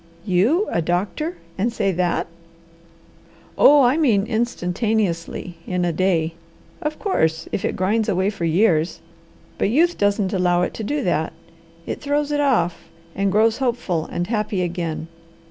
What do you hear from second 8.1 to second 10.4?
for years! But youth doesn't